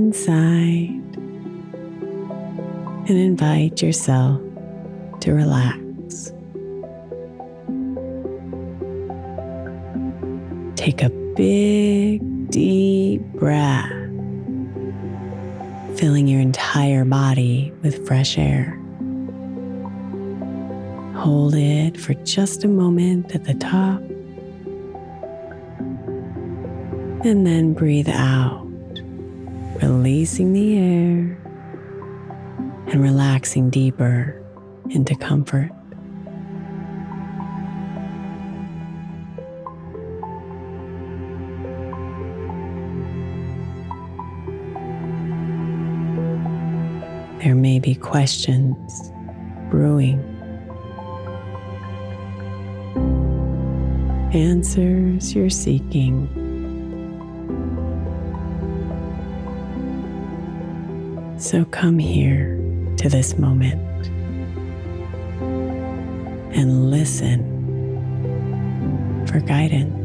[0.00, 0.88] Inside
[3.06, 4.40] and invite yourself
[5.20, 6.32] to relax.
[10.76, 13.90] Take a big, deep breath,
[15.98, 18.78] filling your entire body with fresh air.
[21.14, 24.00] Hold it for just a moment at the top,
[27.22, 28.59] and then breathe out
[30.02, 31.38] releasing the air
[32.90, 34.42] and relaxing deeper
[34.88, 35.70] into comfort.
[47.42, 49.12] There may be questions
[49.68, 50.18] brewing,
[54.32, 56.49] answers you're seeking.
[61.40, 62.56] So come here
[62.98, 63.80] to this moment
[66.54, 67.40] and listen
[69.26, 69.99] for guidance.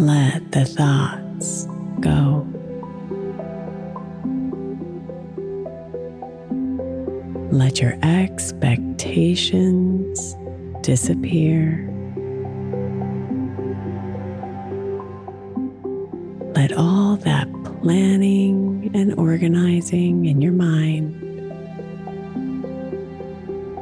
[0.00, 1.66] Let the thoughts
[2.00, 2.46] go.
[7.52, 10.36] Let your expectations
[10.80, 11.86] disappear.
[16.54, 17.46] Let all that
[17.82, 21.20] planning and organizing in your mind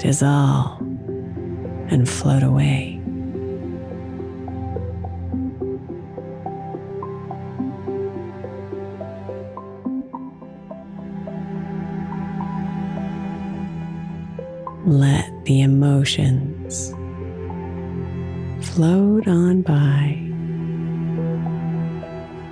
[0.00, 2.97] dissolve and float away.
[16.16, 16.94] Emotions
[18.66, 20.18] float on by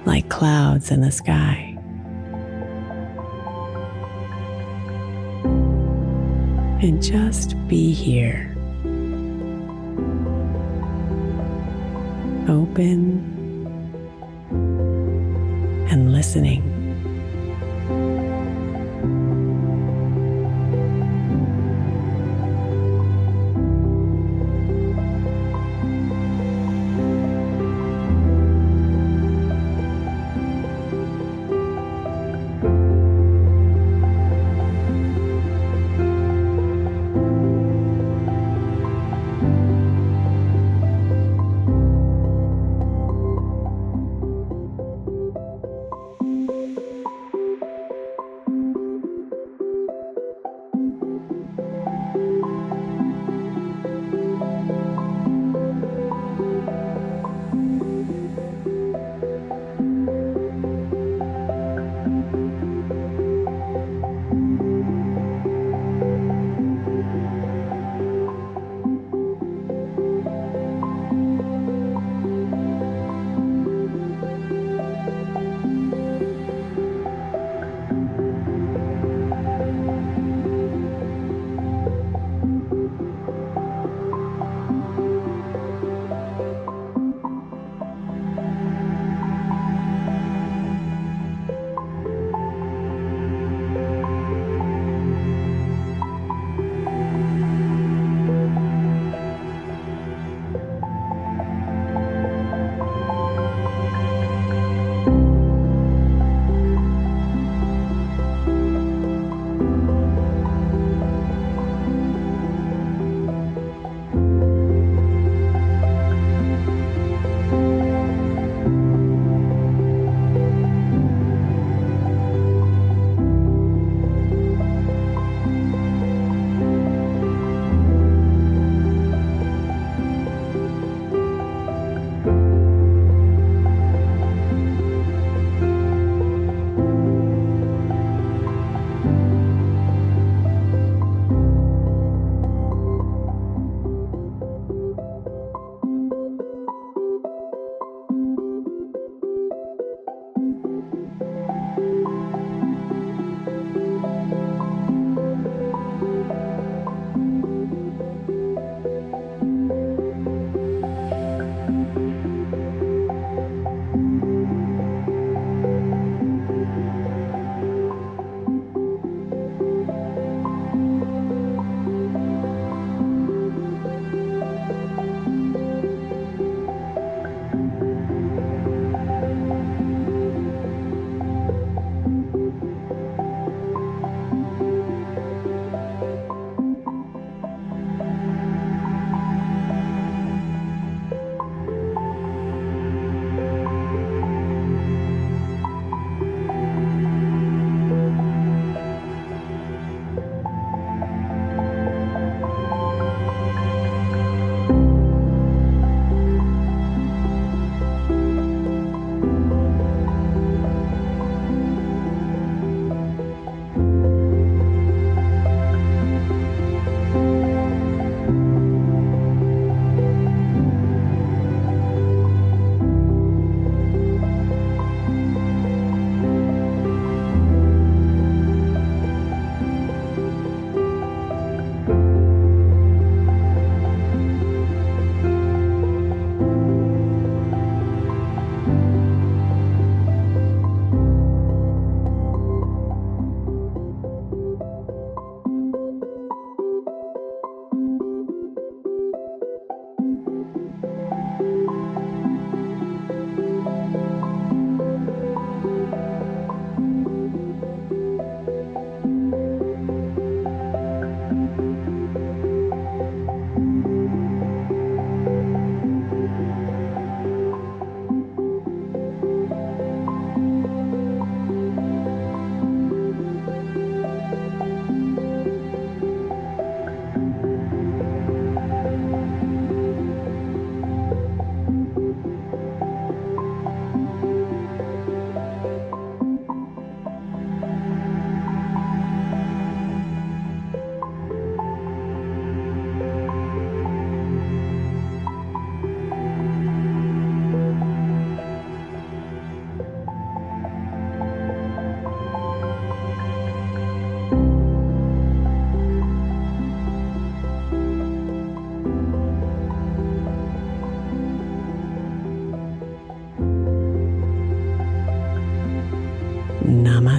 [0.04, 1.72] like clouds in the sky.
[6.82, 8.52] And just be here.
[12.48, 13.22] Open
[15.90, 16.75] and listening.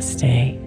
[0.08, 0.67] Namaste.